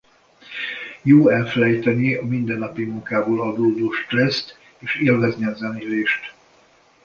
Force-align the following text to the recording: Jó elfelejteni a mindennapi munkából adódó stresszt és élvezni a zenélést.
Jó 1.01 1.29
elfelejteni 1.29 2.13
a 2.15 2.25
mindennapi 2.25 2.85
munkából 2.85 3.41
adódó 3.41 3.91
stresszt 3.91 4.59
és 4.77 4.95
élvezni 4.95 5.45
a 5.45 5.55
zenélést. 5.55 6.33